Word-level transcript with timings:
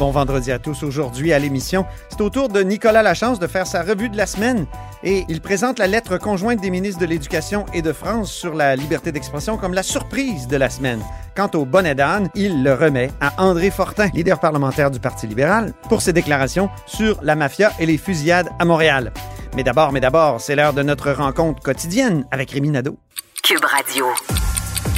Bon 0.00 0.12
vendredi 0.12 0.50
à 0.50 0.58
tous. 0.58 0.82
Aujourd'hui 0.82 1.34
à 1.34 1.38
l'émission, 1.38 1.84
c'est 2.08 2.22
au 2.22 2.30
tour 2.30 2.48
de 2.48 2.62
Nicolas 2.62 3.02
Lachance 3.02 3.38
de 3.38 3.46
faire 3.46 3.66
sa 3.66 3.82
revue 3.82 4.08
de 4.08 4.16
la 4.16 4.24
semaine 4.24 4.64
et 5.04 5.26
il 5.28 5.42
présente 5.42 5.78
la 5.78 5.86
lettre 5.86 6.16
conjointe 6.16 6.58
des 6.62 6.70
ministres 6.70 7.02
de 7.02 7.04
l'Éducation 7.04 7.66
et 7.74 7.82
de 7.82 7.92
France 7.92 8.32
sur 8.32 8.54
la 8.54 8.76
liberté 8.76 9.12
d'expression 9.12 9.58
comme 9.58 9.74
la 9.74 9.82
surprise 9.82 10.48
de 10.48 10.56
la 10.56 10.70
semaine. 10.70 11.02
Quant 11.36 11.50
au 11.52 11.66
bonnet 11.66 11.94
d'âne, 11.94 12.30
il 12.34 12.64
le 12.64 12.72
remet 12.72 13.10
à 13.20 13.44
André 13.44 13.70
Fortin, 13.70 14.08
leader 14.14 14.40
parlementaire 14.40 14.90
du 14.90 15.00
Parti 15.00 15.26
libéral, 15.26 15.74
pour 15.90 16.00
ses 16.00 16.14
déclarations 16.14 16.70
sur 16.86 17.18
la 17.22 17.36
mafia 17.36 17.70
et 17.78 17.84
les 17.84 17.98
fusillades 17.98 18.48
à 18.58 18.64
Montréal. 18.64 19.12
Mais 19.54 19.64
d'abord, 19.64 19.92
mais 19.92 20.00
d'abord, 20.00 20.40
c'est 20.40 20.56
l'heure 20.56 20.72
de 20.72 20.82
notre 20.82 21.12
rencontre 21.12 21.62
quotidienne 21.62 22.24
avec 22.30 22.52
Rémi 22.52 22.70
Nadeau. 22.70 22.96
Cube 23.42 23.66
Radio. 23.66 24.06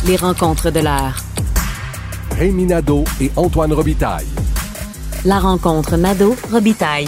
Les 0.06 0.14
rencontres 0.14 0.70
de 0.70 0.78
l'heure. 0.78 1.16
Rémi 2.38 2.66
Nadeau 2.66 3.02
et 3.20 3.32
Antoine 3.34 3.72
Robitaille. 3.72 4.28
La 5.24 5.38
rencontre 5.38 5.96
Nadeau-Robitaille. 5.96 7.06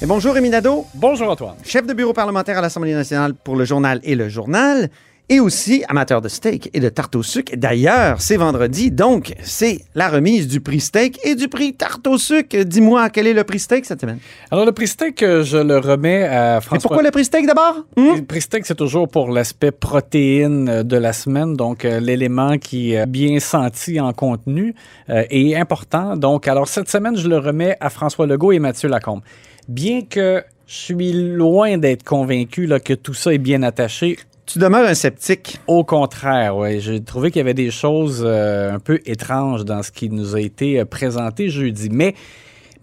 Et 0.00 0.06
bonjour 0.06 0.32
Rémi 0.34 0.48
Nadeau, 0.48 0.86
Bonjour 0.94 1.28
Antoine. 1.28 1.56
chef 1.64 1.86
de 1.86 1.92
bureau 1.92 2.12
parlementaire 2.12 2.58
à 2.58 2.60
l'Assemblée 2.60 2.94
nationale 2.94 3.34
pour 3.34 3.56
le 3.56 3.64
journal 3.64 3.98
et 4.04 4.14
le 4.14 4.28
journal, 4.28 4.90
et 5.28 5.40
aussi 5.40 5.84
amateur 5.88 6.20
de 6.20 6.28
steak 6.28 6.70
et 6.74 6.80
de 6.80 6.88
tarte 6.88 7.16
au 7.16 7.22
sucre. 7.22 7.52
D'ailleurs, 7.56 8.20
c'est 8.20 8.36
vendredi, 8.36 8.90
donc 8.90 9.32
c'est 9.42 9.78
la 9.94 10.08
remise 10.08 10.48
du 10.48 10.60
prix 10.60 10.80
steak 10.80 11.18
et 11.24 11.34
du 11.34 11.48
prix 11.48 11.72
tarte 11.74 12.06
au 12.06 12.18
sucre. 12.18 12.62
Dis-moi, 12.62 13.08
quel 13.10 13.26
est 13.26 13.32
le 13.32 13.44
prix 13.44 13.58
steak 13.58 13.86
cette 13.86 14.00
semaine? 14.00 14.18
Alors 14.50 14.66
le 14.66 14.72
prix 14.72 14.88
steak, 14.88 15.22
euh, 15.22 15.42
je 15.42 15.56
le 15.56 15.78
remets 15.78 16.24
à 16.24 16.58
Et 16.58 16.60
François. 16.60 16.88
pourquoi 16.88 17.02
le 17.02 17.10
prix 17.10 17.24
steak 17.24 17.46
d'abord? 17.46 17.84
Hmm? 17.96 18.16
Le 18.16 18.24
prix 18.24 18.42
steak, 18.42 18.66
c'est 18.66 18.74
toujours 18.74 19.08
pour 19.08 19.30
l'aspect 19.30 19.70
protéine 19.70 20.68
euh, 20.68 20.82
de 20.82 20.96
la 20.96 21.12
semaine, 21.12 21.54
donc 21.54 21.84
euh, 21.84 22.00
l'élément 22.00 22.58
qui 22.58 22.92
est 22.92 23.06
bien 23.06 23.40
senti 23.40 24.00
en 24.00 24.12
contenu 24.12 24.74
est 25.08 25.54
important. 25.54 26.16
Donc, 26.16 26.48
alors 26.48 26.68
cette 26.68 26.90
semaine, 26.90 27.16
je 27.16 27.28
le 27.28 27.38
remets 27.38 27.76
à 27.80 27.90
François 27.90 28.26
Legault 28.26 28.52
et 28.52 28.58
Mathieu 28.58 28.88
Lacombe. 28.88 29.22
Bien 29.68 30.02
que 30.02 30.42
je 30.66 30.74
suis 30.74 31.12
loin 31.12 31.78
d'être 31.78 32.02
convaincu 32.02 32.66
là, 32.66 32.80
que 32.80 32.94
tout 32.94 33.14
ça 33.14 33.32
est 33.32 33.38
bien 33.38 33.62
attaché, 33.62 34.18
Tu 34.46 34.58
demeures 34.58 34.86
un 34.86 34.94
sceptique. 34.94 35.58
Au 35.66 35.84
contraire, 35.84 36.56
ouais, 36.56 36.78
j'ai 36.78 37.02
trouvé 37.02 37.30
qu'il 37.30 37.38
y 37.38 37.40
avait 37.40 37.54
des 37.54 37.70
choses 37.70 38.22
euh, 38.24 38.74
un 38.74 38.78
peu 38.78 39.00
étranges 39.06 39.64
dans 39.64 39.82
ce 39.82 39.90
qui 39.90 40.10
nous 40.10 40.36
a 40.36 40.40
été 40.40 40.80
euh, 40.80 40.84
présenté 40.84 41.48
jeudi. 41.48 41.88
Mais, 41.90 42.14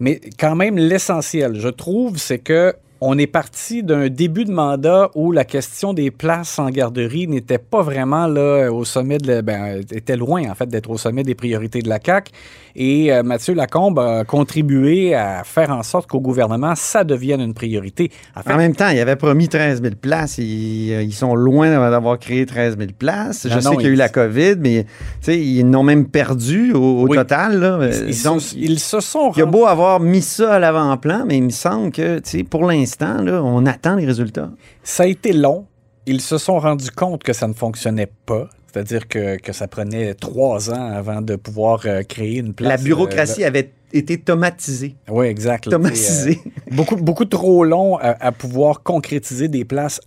mais 0.00 0.20
quand 0.38 0.56
même, 0.56 0.76
l'essentiel, 0.76 1.60
je 1.60 1.68
trouve, 1.68 2.18
c'est 2.18 2.40
que 2.40 2.74
on 3.04 3.18
est 3.18 3.26
parti 3.26 3.82
d'un 3.82 4.08
début 4.08 4.44
de 4.44 4.52
mandat 4.52 5.10
où 5.16 5.32
la 5.32 5.44
question 5.44 5.92
des 5.92 6.12
places 6.12 6.58
en 6.60 6.70
garderie 6.70 7.26
n'était 7.26 7.58
pas 7.58 7.82
vraiment 7.82 8.28
là 8.28 8.70
au 8.70 8.84
sommet 8.84 9.18
de 9.18 9.26
la- 9.26 9.42
ben, 9.42 9.80
était 9.90 10.16
loin 10.16 10.48
en 10.48 10.54
fait 10.54 10.66
d'être 10.68 10.88
au 10.88 10.98
sommet 10.98 11.24
des 11.24 11.34
priorités 11.34 11.82
de 11.82 11.88
la 11.88 11.98
CAC 11.98 12.30
et 12.76 13.12
euh, 13.12 13.22
Mathieu 13.24 13.54
Lacombe 13.54 13.98
a 13.98 14.24
contribué 14.24 15.14
à 15.14 15.42
faire 15.44 15.70
en 15.70 15.82
sorte 15.82 16.08
qu'au 16.08 16.20
gouvernement 16.20 16.74
ça 16.76 17.02
devienne 17.04 17.40
une 17.40 17.54
priorité. 17.54 18.10
En 18.36 18.42
fait, 18.42 18.52
En 18.52 18.56
même 18.56 18.74
temps, 18.74 18.88
il 18.88 18.98
avait 19.00 19.16
promis 19.16 19.48
13 19.48 19.82
000 19.82 19.94
places. 20.00 20.38
Ils, 20.38 20.92
euh, 20.92 21.02
ils 21.02 21.12
sont 21.12 21.34
loin 21.34 21.68
d'avoir 21.90 22.18
créé 22.18 22.46
13 22.46 22.78
000 22.78 22.90
places. 22.98 23.46
Je 23.48 23.54
Non, 23.54 23.60
sais 23.60 23.76
qu'il 23.76 23.86
y 23.86 23.88
a 23.88 23.90
eu 23.90 23.94
la 23.96 24.08
COVID, 24.08 24.56
mais 24.60 24.86
ils 25.28 25.68
n'ont 25.68 25.82
même 25.82 26.06
perdu 26.06 26.72
au, 26.72 26.78
au 27.02 27.08
Oui. 27.08 27.16
total. 27.16 27.58
Là. 27.58 27.78
ils, 28.06 28.10
ils 28.14 28.22
Donc, 28.22 28.40
se, 28.40 28.56
ils 28.56 28.78
se 28.78 29.00
sont 29.00 29.32
il 29.36 29.42
a 29.42 29.44
rendus- 29.44 29.58
beau 29.58 29.66
avoir 29.66 30.00
mis 30.00 30.22
ça 30.22 30.54
à 30.54 30.58
l'avant-plan, 30.58 31.24
mais 31.26 31.36
il 31.38 31.42
me 31.44 31.50
semble 31.50 31.90
que, 31.90 32.20
pour 32.44 32.64
l'instant, 32.64 32.91
là, 33.00 33.42
on 33.42 33.66
attend 33.66 33.96
les 33.96 34.06
résultats. 34.06 34.50
Ça 34.82 35.04
a 35.04 35.06
été 35.06 35.32
long. 35.32 35.66
Ils 36.06 36.20
se 36.20 36.38
sont 36.38 36.58
rendus 36.58 36.90
compte 36.90 37.22
que 37.22 37.32
ça 37.32 37.46
ne 37.46 37.52
fonctionnait 37.52 38.10
pas. 38.26 38.48
C'est-à-dire 38.72 39.06
que, 39.06 39.36
que 39.36 39.52
ça 39.52 39.68
prenait 39.68 40.14
trois 40.14 40.70
ans 40.70 40.92
avant 40.92 41.20
de 41.20 41.36
pouvoir 41.36 41.82
euh, 41.84 42.02
créer 42.02 42.38
une 42.38 42.54
place. 42.54 42.70
La 42.70 42.76
bureaucratie 42.78 43.44
avait 43.44 43.70
été 43.92 44.18
tomatisée. 44.18 44.96
oui, 45.10 45.26
exact. 45.26 45.68
Tomatisée. 45.68 46.40
euh, 46.46 46.74
beaucoup, 46.74 46.96
beaucoup 46.96 47.26
trop 47.26 47.64
long 47.64 47.98
à, 47.98 48.16
à 48.24 48.32
pouvoir 48.32 48.82
concrétiser 48.82 49.48
des 49.48 49.64
places 49.66 50.00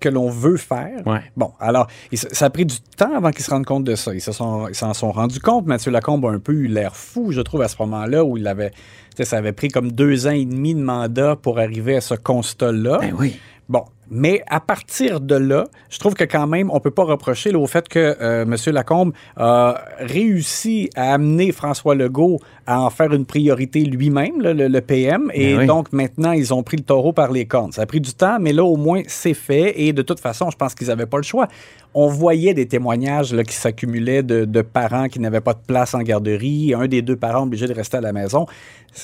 que 0.00 0.08
l'on 0.08 0.30
veut 0.30 0.56
faire. 0.56 1.06
Ouais. 1.06 1.20
Bon, 1.36 1.52
alors, 1.60 1.86
ça 2.12 2.46
a 2.46 2.50
pris 2.50 2.64
du 2.64 2.80
temps 2.96 3.14
avant 3.16 3.30
qu'ils 3.30 3.44
se 3.44 3.50
rendent 3.50 3.66
compte 3.66 3.84
de 3.84 3.94
ça. 3.94 4.14
Ils 4.14 4.20
se 4.20 4.32
sont, 4.32 4.68
ils 4.68 4.74
s'en 4.74 4.94
sont 4.94 5.12
rendus 5.12 5.40
compte. 5.40 5.66
Mathieu 5.66 5.90
Lacombe 5.90 6.24
a 6.26 6.30
un 6.30 6.38
peu 6.38 6.52
eu 6.52 6.66
l'air 6.66 6.96
fou, 6.96 7.32
je 7.32 7.40
trouve, 7.40 7.62
à 7.62 7.68
ce 7.68 7.76
moment-là, 7.80 8.24
où 8.24 8.36
il 8.36 8.46
avait, 8.46 8.72
ça 9.20 9.36
avait 9.36 9.52
pris 9.52 9.68
comme 9.68 9.92
deux 9.92 10.26
ans 10.26 10.32
et 10.32 10.44
demi 10.44 10.74
de 10.74 10.82
mandat 10.82 11.36
pour 11.36 11.58
arriver 11.58 11.96
à 11.96 12.00
ce 12.00 12.14
constat-là. 12.14 12.98
Ben 13.00 13.14
oui. 13.18 13.38
Bon, 13.68 13.84
mais 14.10 14.42
à 14.48 14.60
partir 14.60 15.20
de 15.20 15.34
là, 15.34 15.66
je 15.90 15.98
trouve 15.98 16.14
que 16.14 16.24
quand 16.24 16.46
même, 16.46 16.70
on 16.72 16.80
peut 16.80 16.90
pas 16.90 17.04
reprocher 17.04 17.52
là, 17.52 17.58
au 17.58 17.66
fait 17.66 17.88
que 17.88 18.16
euh, 18.20 18.42
M. 18.42 18.56
Lacombe 18.72 19.12
a 19.36 19.82
réussi 19.98 20.90
à 20.94 21.14
amener 21.14 21.52
François 21.52 21.94
Legault 21.94 22.38
à 22.66 22.80
en 22.80 22.90
faire 22.90 23.12
une 23.12 23.24
priorité 23.24 23.80
lui-même, 23.84 24.40
le, 24.40 24.52
le 24.52 24.80
PM, 24.80 25.30
et 25.32 25.56
oui. 25.56 25.66
donc 25.66 25.92
maintenant, 25.92 26.32
ils 26.32 26.52
ont 26.52 26.62
pris 26.62 26.76
le 26.76 26.82
taureau 26.84 27.12
par 27.12 27.32
les 27.32 27.46
cornes. 27.46 27.72
Ça 27.72 27.82
a 27.82 27.86
pris 27.86 28.00
du 28.00 28.12
temps, 28.12 28.38
mais 28.40 28.52
là, 28.52 28.64
au 28.64 28.76
moins, 28.76 29.02
c'est 29.06 29.34
fait, 29.34 29.80
et 29.80 29.92
de 29.92 30.02
toute 30.02 30.20
façon, 30.20 30.50
je 30.50 30.56
pense 30.56 30.74
qu'ils 30.74 30.88
n'avaient 30.88 31.06
pas 31.06 31.16
le 31.16 31.22
choix. 31.22 31.48
On 31.94 32.08
voyait 32.08 32.52
des 32.54 32.66
témoignages 32.66 33.32
là, 33.32 33.42
qui 33.42 33.54
s'accumulaient 33.54 34.22
de, 34.22 34.44
de 34.44 34.62
parents 34.62 35.08
qui 35.08 35.20
n'avaient 35.20 35.40
pas 35.40 35.54
de 35.54 35.62
place 35.66 35.94
en 35.94 36.00
garderie, 36.00 36.74
un 36.74 36.86
des 36.86 37.02
deux 37.02 37.16
parents 37.16 37.44
obligé 37.44 37.66
de 37.66 37.72
rester 37.72 37.96
à 37.96 38.00
la 38.00 38.12
maison. 38.12 38.46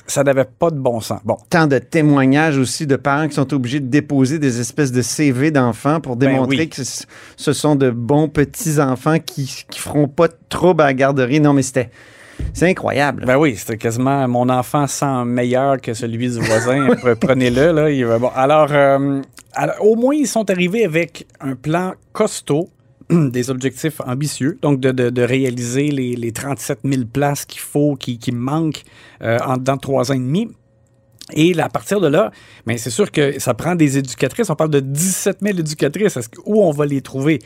Ça 0.07 0.23
n'avait 0.23 0.45
pas 0.45 0.71
de 0.71 0.79
bon 0.79 1.01
sens. 1.01 1.21
Bon, 1.25 1.37
Tant 1.51 1.67
de 1.67 1.79
témoignages 1.79 2.59
aussi 2.59 2.87
de 2.87 2.97
parents 2.97 3.29
qui 3.29 3.35
sont 3.35 3.53
obligés 3.55 3.81
de 3.81 3.87
déposer 3.87 4.39
des 4.39 4.61
espèces 4.61 4.93
de 4.95 5.03
CV 5.03 5.51
d'enfants 5.51 6.01
pour 6.01 6.17
Ben 6.17 6.31
démontrer 6.31 6.57
oui. 6.57 6.69
que 6.69 6.83
ce- 6.85 7.53
sont 7.53 7.77
de 7.77 7.91
bons 7.91 8.29
petits-enfants 8.29 9.19
qui, 9.19 9.65
qui 9.71 9.79
feront 9.81 10.09
pas 10.09 10.29
de 10.29 10.35
trouble 10.49 10.83
à 10.83 10.87
la 10.87 10.95
garderie. 10.95 11.41
Non, 11.41 11.53
mais 11.53 11.63
c'était... 11.63 11.91
C'est 12.53 12.69
incroyable. 12.69 13.25
Ben 13.27 13.37
oui, 13.37 13.55
c'était 13.57 13.77
quasiment 13.77 14.27
mon 14.27 14.49
enfant 14.49 14.87
sent 14.89 15.25
meilleur 15.25 15.81
que 15.81 15.95
celui 15.95 16.29
du 16.31 16.41
voisin. 16.41 16.89
Pre- 16.95 17.15
Prenez-le, 17.15 17.71
là. 17.73 17.91
Il 17.91 18.05
va- 18.07 18.19
bon, 18.19 18.31
alors, 18.35 18.69
euh, 18.73 19.21
alors, 19.53 19.77
au 19.81 19.95
moins, 19.95 20.15
ils 20.17 20.27
sont 20.27 20.49
arrivés 20.51 20.85
avec 20.85 21.27
un 21.41 21.55
plan 21.55 21.93
costaud, 22.13 22.69
des 23.11 23.51
objectifs 23.51 24.01
ambitieux, 24.05 24.59
donc 24.63 24.81
de, 24.81 24.91
de- 24.91 25.11
de 25.11 25.23
réaliser 25.23 25.89
les, 25.93 26.17
les 26.17 26.33
37 26.33 26.81
000 26.85 27.03
places 27.13 27.45
qu'il 27.45 27.61
faut, 27.61 27.95
qui, 27.95 28.19
qui 28.19 28.33
manquent 28.33 28.83
euh, 29.23 29.39
en 29.47 29.57
de 29.57 29.77
trois 29.81 30.11
ans 30.11 30.15
et 30.15 30.19
demi. 30.19 30.49
Et 31.33 31.55
là, 31.55 31.65
à 31.67 31.69
partir 31.69 32.01
de 32.01 32.07
là, 32.09 32.31
mais 32.67 32.77
c'est 32.77 32.91
sûr 32.91 33.11
que 33.11 33.39
ça 33.41 33.55
prend 33.55 33.75
des 33.75 33.97
éducatrices. 33.99 34.51
On 34.51 34.57
parle 34.57 34.71
de 34.71 34.81
17 34.81 35.39
000 35.41 35.59
éducatrices. 35.59 36.17
Est-ce 36.17 36.29
que- 36.29 36.41
où 36.45 36.63
on 36.63 36.71
va 36.71 36.85
les 36.87 37.01
trouver? 37.01 37.39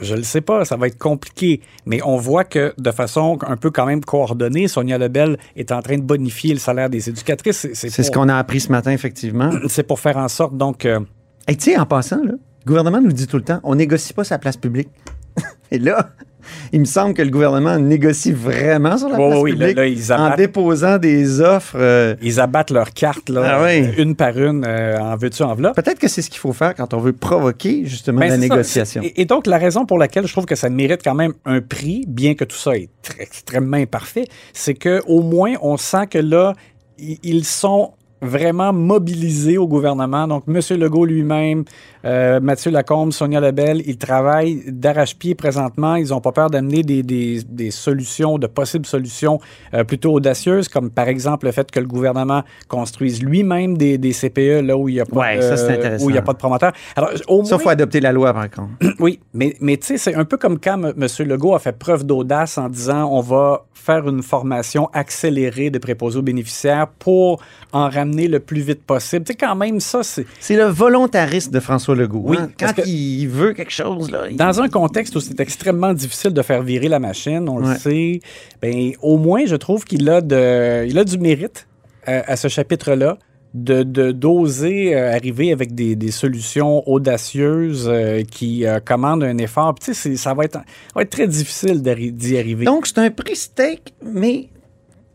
Je 0.00 0.12
ne 0.14 0.18
le 0.18 0.24
sais 0.24 0.40
pas, 0.40 0.64
ça 0.64 0.76
va 0.76 0.86
être 0.86 0.96
compliqué. 0.98 1.60
Mais 1.84 2.00
on 2.04 2.16
voit 2.16 2.44
que 2.44 2.72
de 2.78 2.90
façon 2.90 3.36
un 3.46 3.56
peu 3.56 3.70
quand 3.70 3.84
même 3.84 4.02
coordonnée, 4.02 4.68
Sonia 4.68 4.96
Lebel 4.96 5.36
est 5.56 5.72
en 5.72 5.82
train 5.82 5.96
de 5.98 6.02
bonifier 6.02 6.54
le 6.54 6.60
salaire 6.60 6.88
des 6.88 7.08
éducatrices. 7.08 7.66
C'est, 7.74 7.90
ce 7.90 8.10
qu'on 8.10 8.28
a 8.28 8.36
appris 8.36 8.60
ce 8.60 8.70
matin, 8.70 8.92
effectivement. 8.92 9.50
c'est 9.68 9.82
pour 9.82 9.98
faire 10.00 10.16
en 10.16 10.28
sorte, 10.28 10.56
donc, 10.56 10.84
euh, 10.86 11.00
Et 11.48 11.56
tu 11.56 11.72
sais, 11.72 11.78
en 11.78 11.84
passant, 11.84 12.22
là, 12.24 12.32
le 12.32 12.66
gouvernement 12.66 13.00
nous 13.00 13.12
dit 13.12 13.26
tout 13.26 13.36
le 13.38 13.44
temps, 13.44 13.60
on 13.64 13.74
négocie 13.74 14.12
pas 14.12 14.24
sa 14.24 14.38
place 14.38 14.56
publique. 14.56 14.88
Et 15.70 15.78
là, 15.78 16.10
il 16.72 16.80
me 16.80 16.84
semble 16.84 17.14
que 17.14 17.22
le 17.22 17.30
gouvernement 17.30 17.78
négocie 17.78 18.32
vraiment 18.32 18.96
sur 18.98 19.08
la 19.08 19.16
place 19.16 19.34
oui, 19.40 19.52
publique 19.52 19.76
là, 19.76 19.86
ils 19.86 20.12
en 20.12 20.34
déposant 20.36 20.98
des 20.98 21.40
offres. 21.40 21.76
euh, 21.78 22.14
ils 22.22 22.40
abattent 22.40 22.70
leurs 22.70 22.92
cartes, 22.92 23.28
là, 23.28 23.58
Ah 23.58 23.64
oui. 23.64 23.86
une 23.98 24.14
par 24.14 24.36
une, 24.38 24.64
euh, 24.66 24.98
en 24.98 25.16
veux-tu, 25.16 25.42
en 25.42 25.54
voilà. 25.54 25.72
Peut-être 25.72 25.98
que 25.98 26.08
c'est 26.08 26.22
ce 26.22 26.30
qu'il 26.30 26.40
faut 26.40 26.52
faire 26.52 26.74
quand 26.74 26.94
on 26.94 26.98
veut 26.98 27.12
provoquer 27.12 27.84
justement 27.84 28.20
Ben, 28.20 28.28
la 28.30 28.36
négociation. 28.38 29.02
Et, 29.02 29.22
et 29.22 29.24
donc, 29.24 29.46
la 29.46 29.58
raison 29.58 29.86
pour 29.86 29.98
laquelle 29.98 30.26
je 30.26 30.32
trouve 30.32 30.46
que 30.46 30.56
ça 30.56 30.68
mérite 30.70 31.00
quand 31.04 31.14
même 31.14 31.32
un 31.44 31.60
prix, 31.60 32.04
bien 32.06 32.34
que 32.34 32.44
tout 32.44 32.56
ça 32.56 32.76
est 32.76 32.88
très- 33.02 33.22
extrêmement 33.22 33.76
imparfait, 33.76 34.26
c'est 34.52 34.74
que 34.74 35.02
au 35.06 35.22
moins, 35.22 35.54
on 35.62 35.76
sent 35.76 36.06
que 36.10 36.18
là, 36.18 36.54
ils 36.98 37.44
sont 37.44 37.92
vraiment 38.20 38.72
mobilisés 38.72 39.58
au 39.58 39.68
gouvernement. 39.68 40.26
Donc, 40.26 40.42
M. 40.48 40.58
Legault 40.76 41.04
lui-même, 41.04 41.64
euh, 42.04 42.40
Mathieu 42.40 42.70
Lacombe, 42.70 43.12
Sonia 43.12 43.40
Lebel, 43.40 43.82
ils 43.86 43.98
travaillent 43.98 44.62
d'arrache-pied 44.68 45.34
présentement. 45.34 45.96
Ils 45.96 46.08
n'ont 46.08 46.20
pas 46.20 46.32
peur 46.32 46.50
d'amener 46.50 46.82
des, 46.82 47.02
des- 47.02 47.42
des 47.48 47.70
solutions, 47.70 48.38
de 48.38 48.46
possibles 48.46 48.86
solutions 48.86 49.40
euh, 49.74 49.84
plutôt 49.84 50.12
audacieuses, 50.14 50.68
comme 50.68 50.90
par 50.90 51.08
exemple 51.08 51.46
le 51.46 51.52
fait 51.52 51.70
que 51.70 51.80
le 51.80 51.86
gouvernement 51.86 52.42
construise 52.68 53.22
lui-même 53.22 53.76
des, 53.76 53.98
des 53.98 54.12
CPE 54.12 54.62
là 54.64 54.76
où 54.76 54.88
il 54.88 54.94
n'y 54.94 55.00
a, 55.00 55.04
pas 55.06 55.20
Ouais, 55.20 55.38
de- 55.38 56.10
il 56.10 56.16
a 56.18 56.22
pas 56.22 56.34
promoteur. 56.38 56.72
Alors, 56.96 57.10
au 57.28 57.44
Ça, 57.44 57.56
moins- 57.56 57.62
faut 57.64 57.68
adopter 57.70 58.00
la 58.00 58.12
loi, 58.12 58.32
par 58.32 58.50
contre. 58.50 58.70
oui, 59.00 59.20
mais, 59.34 59.54
mais 59.60 59.76
tu 59.76 59.86
sais, 59.88 59.98
c'est 59.98 60.14
un 60.14 60.24
peu 60.24 60.36
comme 60.36 60.58
quand 60.58 60.82
M. 60.82 61.06
Legault 61.26 61.54
a 61.54 61.58
fait 61.58 61.76
preuve 61.76 62.04
d'audace 62.04 62.58
en 62.58 62.68
disant 62.68 63.08
on 63.12 63.20
va 63.20 63.64
faire 63.74 64.08
une 64.08 64.22
formation 64.22 64.90
accélérée 64.92 65.70
de 65.70 65.78
préposés 65.78 66.18
aux 66.18 66.22
bénéficiaires 66.22 66.88
pour 66.98 67.40
en 67.72 67.88
ramener 67.88 68.28
le 68.28 68.38
plus 68.40 68.60
vite 68.60 68.82
possible. 68.82 69.24
Tu 69.24 69.32
sais, 69.32 69.36
quand 69.36 69.54
même, 69.56 69.80
ça, 69.80 70.02
c'est. 70.02 70.26
C'est 70.40 70.56
le 70.56 70.64
volontarisme 70.64 71.52
de 71.52 71.60
François 71.60 71.87
Legault. 71.94 72.22
Oui, 72.24 72.36
hein. 72.40 72.50
Quand 72.58 72.74
que- 72.74 72.86
il 72.88 73.26
veut 73.26 73.52
quelque 73.52 73.72
chose, 73.72 74.10
là, 74.10 74.26
il- 74.30 74.36
Dans 74.36 74.60
un 74.60 74.68
contexte 74.68 75.14
où 75.16 75.20
c'est 75.20 75.38
extrêmement 75.40 75.92
difficile 75.94 76.32
de 76.32 76.42
faire 76.42 76.62
virer 76.62 76.88
la 76.88 76.98
machine, 76.98 77.48
on 77.48 77.62
Ouais. 77.62 77.74
le 77.74 77.78
sait, 77.78 78.20
ben, 78.62 78.92
au 79.02 79.16
moins, 79.18 79.46
je 79.46 79.56
trouve 79.56 79.84
qu'il 79.84 80.08
a, 80.10 80.20
de, 80.20 80.86
il 80.86 80.98
a 80.98 81.04
du 81.04 81.18
mérite 81.18 81.66
euh, 82.08 82.22
à 82.26 82.36
ce 82.36 82.48
chapitre-là 82.48 83.18
de 83.54 83.82
de- 83.82 84.12
d'oser 84.12 84.94
euh, 84.94 85.12
arriver 85.14 85.52
avec 85.52 85.74
des, 85.74 85.96
des 85.96 86.10
solutions 86.10 86.82
audacieuses 86.88 87.88
euh, 87.90 88.22
qui 88.22 88.66
euh, 88.66 88.78
commandent 88.80 89.24
un 89.24 89.38
effort. 89.38 89.74
Puis, 89.74 89.86
tu 89.92 89.94
sais, 89.94 90.16
ça 90.16 90.34
va 90.34 90.44
être, 90.44 90.54
ça 90.58 90.64
va 90.94 91.02
être 91.02 91.10
très 91.10 91.26
difficile 91.26 91.82
d'y 91.82 92.38
arriver. 92.38 92.64
Donc, 92.66 92.86
c'est 92.86 92.98
un 92.98 93.10
prix 93.10 93.36
steak, 93.36 93.94
mais 94.04 94.48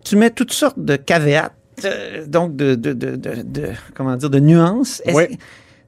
tu 0.04 0.16
mets 0.16 0.32
toutes 0.32 0.52
sortes 0.52 0.80
de 0.80 0.96
caveats, 0.96 1.52
euh, 1.86 2.26
donc 2.28 2.56
de, 2.56 2.76
de, 2.76 2.94
de, 2.94 3.16
de- 3.16 3.42
de- 3.44 3.70
comment 3.96 4.16
dire, 4.16 4.30
de 4.30 4.40
nuances. 4.40 5.02
Ouais. 5.14 5.30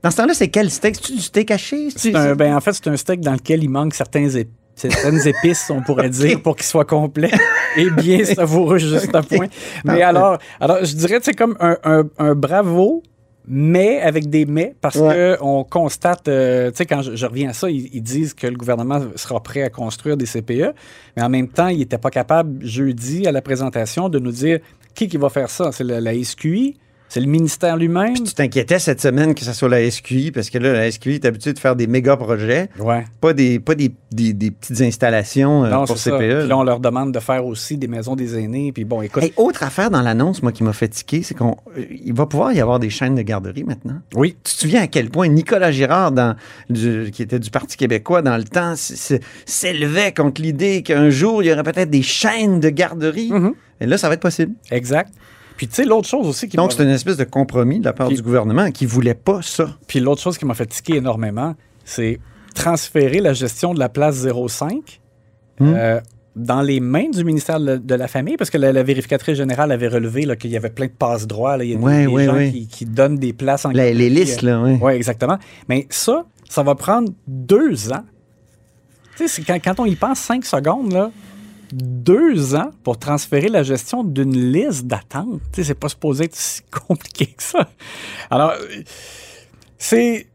Dans 0.06 0.12
ce 0.12 0.18
temps-là, 0.18 0.34
c'est 0.36 0.50
quel 0.50 0.69
steak? 0.69 0.98
C'est 1.02 1.13
du 1.13 1.19
steak 1.19 1.50
haché? 1.50 1.90
C'est 1.90 2.00
C'est-tu- 2.00 2.16
un- 2.16 2.36
ben, 2.36 2.56
en 2.56 2.62
fait, 2.62 2.74
c'est 2.74 2.88
un 2.88 2.96
steak 2.96 3.22
dans 3.22 3.34
lequel 3.34 3.63
il 3.63 3.69
manque 3.69 3.96
certains 3.96 4.28
ép- 4.28 4.48
certaines 4.75 5.19
épices, 5.28 5.72
on 5.72 5.81
pourrait 5.81 6.12
dire, 6.12 6.42
pour 6.44 6.56
qu'il 6.56 6.66
soit 6.68 6.86
complet 6.86 7.31
et 7.75 7.90
bien 7.90 8.24
savoureux 8.24 8.78
juste 8.78 9.16
à 9.16 9.24
point. 9.24 9.48
Mais 9.84 10.04
alors, 10.04 10.38
alors, 10.62 10.78
je 10.86 10.94
dirais 10.96 11.18
que 11.18 11.25
c'est 11.25 11.34
comme 11.34 11.57
un, 11.60 11.78
un- 11.84 12.04
un 12.19 12.36
bravo, 12.36 13.02
mais 13.48 14.00
avec 14.00 14.30
des 14.30 14.46
mais, 14.46 14.75
parce 14.80 14.96
Ouais. 14.98 15.13
que 15.16 15.38
on 15.42 15.63
constate, 15.63 16.28
euh, 16.28 16.69
tu 16.69 16.78
sais, 16.78 16.86
quand 16.86 17.02
je, 17.02 17.16
je 17.16 17.25
reviens 17.25 17.50
à 17.50 17.54
ça, 17.54 17.69
ils, 17.72 17.90
ils 17.92 18.04
disent 18.04 18.36
que 18.36 18.46
le 18.46 18.56
gouvernement 18.57 19.02
sera 19.16 19.42
prêt 19.42 19.63
à 19.63 19.69
construire 19.72 20.18
des 20.18 20.25
CPE, 20.28 20.74
mais 21.18 21.24
en 21.24 21.30
même 21.30 21.48
temps, 21.48 21.68
il 21.69 21.80
n'était 21.80 21.98
pas 21.98 22.12
capable, 22.12 22.63
jeudi, 22.63 23.25
à 23.28 23.31
la 23.31 23.42
présentation, 23.42 24.10
de 24.10 24.19
nous 24.19 24.31
dire 24.31 24.60
qui 24.94 25.07
qui 25.07 25.18
va 25.18 25.30
faire 25.30 25.50
ça. 25.50 25.72
C'est 25.72 25.84
la, 25.84 26.00
la 26.00 26.13
SQI, 26.24 26.78
c'est 27.15 27.21
le 27.21 27.27
ministère 27.27 27.77
lui-même? 27.77 28.13
Puis 28.13 28.23
tu 28.23 28.33
t'inquiétais 28.33 28.77
cette 28.77 29.00
semaine 29.00 29.33
que 29.33 29.45
ce 29.45 29.53
soit 29.53 29.69
la 29.69 29.89
SQI, 29.89 30.31
parce 30.31 30.50
que 30.50 30.57
là, 30.57 30.73
la 30.73 30.91
SQI 30.91 31.13
est 31.13 31.23
habituée 31.25 31.53
de 31.53 31.59
faire 31.59 31.77
des 31.77 31.88
méga 31.88 32.17
projets, 32.17 32.67
Ouais. 32.77 33.06
pas 33.21 33.31
des, 33.31 33.57
pas 33.62 33.73
des, 33.73 33.94
des- 34.12 34.33
des 34.33 34.51
petites 34.51 34.81
installations 34.81 35.63
euh, 35.63 35.69
Non, 35.69 35.85
pour 35.85 35.97
c'est 35.97 36.09
ça. 36.09 36.17
CPE. 36.17 36.39
Puis 36.41 36.47
là, 36.50 36.57
on 36.57 36.63
leur 36.63 36.81
demande 36.81 37.13
de 37.13 37.19
faire 37.21 37.45
aussi 37.45 37.77
des 37.77 37.88
maisons 37.88 38.17
des 38.17 38.38
aînés. 38.38 38.73
Puis 38.73 38.83
bon, 38.83 39.01
écoute. 39.01 39.23
Hey, 39.23 39.31
autre 39.38 39.63
affaire 39.63 39.89
dans 39.89 40.01
l'annonce, 40.01 40.44
moi, 40.44 40.51
qui 40.51 40.63
m'a 40.65 40.73
fait 40.73 40.89
tiquer, 40.89 41.23
c'est 41.23 41.35
qu'il 41.38 42.13
va 42.13 42.25
pouvoir 42.25 42.51
y 42.51 42.59
avoir 42.59 42.79
des 42.79 42.89
chaînes 42.89 43.15
de 43.15 43.21
garderie 43.21 43.63
maintenant. 43.63 44.00
oui. 44.13 44.35
Tu 44.44 44.53
te 44.53 44.59
souviens 44.59 44.81
à 44.81 44.88
quel 44.88 45.09
point 45.09 45.29
Nicolas 45.29 45.71
Girard, 45.71 46.11
dans, 46.11 46.35
du- 46.69 47.11
qui 47.13 47.21
était 47.21 47.39
du 47.39 47.50
Parti 47.50 47.77
québécois 47.77 48.21
dans 48.21 48.35
le 48.35 48.44
temps, 48.44 48.73
s'élevait 48.75 50.13
contre 50.13 50.41
l'idée 50.41 50.81
qu'un 50.83 51.09
jour, 51.09 51.44
il 51.44 51.47
y 51.47 51.51
aurait 51.53 51.63
peut-être 51.63 51.89
des 51.89 52.01
chaînes 52.01 52.59
de 52.59 52.69
garderie. 52.69 53.31
Mhm. 53.31 53.53
Et 53.81 53.85
là, 53.85 53.97
ça 53.97 54.07
va 54.09 54.15
être 54.15 54.21
possible. 54.21 54.53
Exact. 54.71 55.11
Puis 55.57 55.68
tu 55.68 55.75
sais, 55.75 55.86
l'autre 55.86 56.07
chose 56.07 56.28
aussi 56.28 56.48
qui 56.50 56.57
Donc, 56.57 56.72
c'est 56.74 56.84
une 56.84 56.90
espèce 56.90 57.18
de 57.18 57.24
compromis 57.24 57.80
de 57.80 57.86
la 57.86 57.94
part 57.94 58.07
Puis- 58.07 58.18
du 58.18 58.22
gouvernement 58.22 58.72
qui 58.72 58.86
voulait 58.86 59.13
pas 59.13 59.42
ça. 59.42 59.78
Puis 59.88 60.00
l'autre 60.00 60.22
chose 60.22 60.38
qui 60.38 60.46
m'a 60.46 60.54
fait 60.54 60.66
tiquer 60.66 60.96
énormément, 60.98 61.56
c'est 61.86 62.19
transférer 62.54 63.19
la 63.19 63.34
gestion 63.34 63.74
de 63.74 63.80
la 63.80 63.90
place 63.90 64.25
05 64.25 65.02
Hmm? 65.60 65.74
euh, 65.74 66.02
dans 66.36 66.62
les 66.62 66.81
mains 66.81 67.10
du 67.10 67.24
ministère 67.24 67.62
de 67.62 67.80
la, 67.88 67.96
la 67.98 68.07
Famille, 68.10 68.36
parce 68.36 68.50
que 68.50 68.57
la, 68.57 68.74
la 68.74 68.84
vérificatrice 68.84 69.38
générale 69.38 69.72
avait 69.72 69.88
relevé 69.88 70.28
qu'il 70.36 70.52
y 70.52 70.57
avait 70.57 70.69
plein 70.69 70.88
de 70.88 70.92
passes 70.92 71.25
droits. 71.28 71.57
Il 71.63 71.69
y 71.69 71.74
a 71.74 71.78
des- 71.78 71.81
Ouais, 71.84 72.00
des 72.02 72.07
ouais, 72.07 72.25
gens 72.25 72.34
ouais. 72.34 72.52
Qui, 72.52 72.68
qui 72.68 72.86
donnent 72.86 73.18
des 73.18 73.31
places 73.31 73.63
en 73.66 73.69
Les, 73.69 73.94
les 73.94 74.10
listes, 74.10 74.42
là, 74.42 74.62
oui. 74.62 74.78
Oui, 74.81 74.92
exactement. 74.94 75.38
Mais 75.69 75.88
ça, 75.90 76.25
ça 76.50 76.62
va 76.63 76.75
prendre 76.75 77.10
deux 77.25 77.94
ans. 77.94 78.04
Tu 79.16 79.30
sais, 79.30 79.42
quand, 79.44 79.57
quand 79.63 79.80
on 79.80 79.86
y 79.86 79.96
pense 79.96 80.19
cinq 80.19 80.44
secondes, 80.44 80.92
là, 80.92 81.10
deux 81.71 82.56
ans 82.56 82.71
pour 82.83 82.97
transférer 82.97 83.50
la 83.50 83.63
gestion 83.63 84.03
d'une 84.03 84.35
liste 84.35 84.85
d'attente. 84.85 85.41
C'est 85.53 85.73
pas 85.73 85.89
supposé 85.89 86.25
être 86.25 86.35
si 86.35 86.62
compliqué 86.88 87.27
que 87.27 87.44
ça. 87.44 87.69
Alors, 88.29 88.53
c'est. 89.77 90.27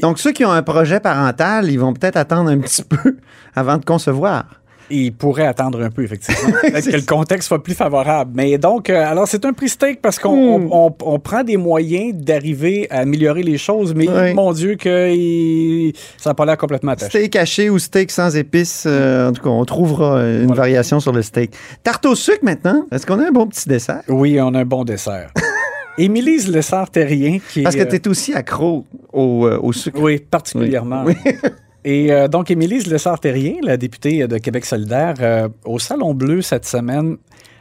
Donc, 0.00 0.18
ceux 0.18 0.32
qui 0.32 0.42
ont 0.46 0.50
un 0.50 0.62
projet 0.62 0.98
parental, 0.98 1.70
ils 1.70 1.78
vont 1.78 1.92
peut-être 1.92 2.16
attendre 2.16 2.50
un 2.50 2.58
petit 2.58 2.82
peu 2.88 3.18
avant 3.54 3.76
de 3.76 3.84
concevoir. 3.84 4.61
Il 4.94 5.12
pourrait 5.12 5.46
attendre 5.46 5.82
un 5.82 5.90
peu, 5.90 6.04
effectivement. 6.04 6.52
Peut-être 6.62 6.90
que 6.90 6.96
le 6.96 7.02
contexte 7.02 7.48
soit 7.48 7.62
plus 7.62 7.74
favorable. 7.74 8.32
Mais 8.34 8.58
donc, 8.58 8.90
euh, 8.90 9.04
alors, 9.04 9.26
c'est 9.26 9.44
un 9.46 9.52
prix 9.52 9.68
steak 9.70 10.00
parce 10.02 10.18
qu'on 10.18 10.58
Hmm. 10.58 10.68
on- 10.70 10.86
on- 10.88 11.14
on 11.14 11.18
prend 11.18 11.42
des 11.42 11.56
moyens 11.56 12.14
d'arriver 12.14 12.86
à 12.90 12.98
améliorer 13.00 13.42
les 13.42 13.56
choses, 13.58 13.94
mais 13.94 14.06
Oui. 14.08 14.34
mon 14.34 14.52
Dieu, 14.52 14.76
que 14.76 15.10
il- 15.14 15.92
ça 16.18 16.30
n'a 16.30 16.34
pas 16.34 16.44
l'air 16.44 16.56
complètement 16.58 16.92
attaché. 16.92 17.10
Steak 17.10 17.36
haché 17.36 17.70
ou 17.70 17.78
steak 17.78 18.10
sans 18.10 18.36
épices, 18.36 18.84
euh, 18.86 19.30
en 19.30 19.32
tout 19.32 19.42
cas, 19.42 19.48
on 19.48 19.64
trouvera 19.64 20.16
euh, 20.18 20.40
une 20.40 20.46
Voilà. 20.48 20.62
variation 20.62 21.00
sur 21.00 21.12
le 21.12 21.22
steak. 21.22 21.52
Tarte 21.82 22.04
au 22.06 22.14
sucre 22.14 22.40
maintenant. 22.42 22.84
Est-ce 22.92 23.06
qu'on 23.06 23.18
a 23.20 23.26
un 23.28 23.32
bon 23.32 23.46
petit 23.46 23.68
dessert? 23.68 24.02
Oui, 24.08 24.38
on 24.40 24.52
a 24.54 24.60
un 24.60 24.64
bon 24.64 24.84
dessert. 24.84 25.30
Émilise 25.98 26.48
Lessard-Terrien, 26.50 27.38
qui 27.52 27.60
est... 27.60 27.62
Parce 27.64 27.76
que 27.76 27.82
tu 27.82 27.96
es 27.96 28.08
aussi 28.08 28.32
accro 28.32 28.86
au, 29.12 29.46
euh, 29.46 29.58
au 29.62 29.72
sucre. 29.74 30.00
Oui, 30.00 30.18
particulièrement. 30.18 31.04
Oui. 31.06 31.14
Et 31.84 32.12
euh, 32.12 32.28
donc, 32.28 32.50
Émilise 32.50 32.86
Lessard-Terrien, 32.86 33.56
la 33.62 33.76
députée 33.76 34.26
de 34.26 34.38
Québec 34.38 34.64
solidaire, 34.64 35.14
euh, 35.20 35.48
au 35.64 35.78
Salon 35.78 36.14
Bleu 36.14 36.42
cette 36.42 36.64
semaine, 36.64 37.16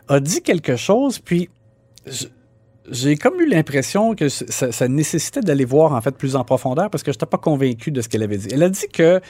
a 0.07 0.19
dit 0.19 0.41
quelque 0.41 0.75
chose, 0.75 1.19
puis 1.19 1.49
j'ai 2.89 3.15
comme 3.15 3.39
eu 3.39 3.47
l'impression 3.47 4.15
que 4.15 4.29
ça, 4.29 4.71
ça 4.71 4.87
nécessitait 4.87 5.41
d'aller 5.41 5.65
voir 5.65 5.93
en 5.93 6.01
fait 6.01 6.15
plus 6.15 6.35
en 6.35 6.43
profondeur 6.43 6.89
parce 6.89 7.03
que 7.03 7.11
je 7.11 7.17
n'étais 7.17 7.25
pas 7.25 7.37
convaincu 7.37 7.91
de 7.91 8.01
ce 8.01 8.09
qu'elle 8.09 8.23
avait 8.23 8.37
dit. 8.37 8.49
Elle 8.51 8.63
a 8.63 8.69
dit 8.69 8.87
que 8.91 9.21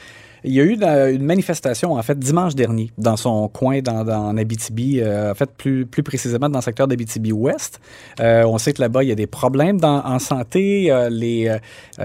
il 0.44 0.54
y 0.54 0.60
a 0.60 0.64
eu 0.64 0.74
une 1.14 1.24
manifestation, 1.24 1.94
en 1.94 2.02
fait, 2.02 2.18
dimanche 2.18 2.56
dernier, 2.56 2.92
dans 2.98 3.18
son 3.18 3.48
coin, 3.48 3.82
dans, 3.82 4.04
dans 4.04 4.36
Abitibi, 4.38 5.00
euh, 5.00 5.32
en 5.32 5.36
fait, 5.36 5.50
plus, 5.52 5.86
plus 5.86 6.04
précisément 6.04 6.50
dans 6.50 6.60
le 6.60 6.64
secteur 6.64 6.88
d'Abitibi-Ouest. 6.88 7.80
Euh, 8.20 8.44
on 8.46 8.58
sait 8.58 8.74
que 8.74 8.82
là-bas, 8.82 9.04
il 9.04 9.10
y 9.10 9.12
a 9.12 9.16
des 9.16 9.28
problèmes 9.28 9.80
dans- 9.80 10.04
en 10.06 10.20
santé. 10.20 10.92
Euh, 10.92 11.10
les, 11.10 11.56